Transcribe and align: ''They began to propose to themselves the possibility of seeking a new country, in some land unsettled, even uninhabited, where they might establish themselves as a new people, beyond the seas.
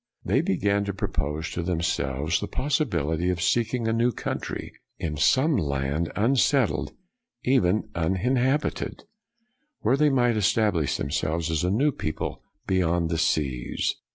''They 0.25 0.41
began 0.41 0.83
to 0.85 0.95
propose 0.95 1.51
to 1.51 1.61
themselves 1.61 2.39
the 2.39 2.47
possibility 2.47 3.29
of 3.29 3.39
seeking 3.39 3.87
a 3.87 3.93
new 3.93 4.11
country, 4.11 4.73
in 4.97 5.15
some 5.15 5.55
land 5.55 6.11
unsettled, 6.15 6.93
even 7.43 7.87
uninhabited, 7.93 9.03
where 9.81 9.97
they 9.97 10.09
might 10.09 10.37
establish 10.37 10.97
themselves 10.97 11.51
as 11.51 11.63
a 11.63 11.69
new 11.69 11.91
people, 11.91 12.41
beyond 12.65 13.11
the 13.11 13.19
seas. 13.19 13.93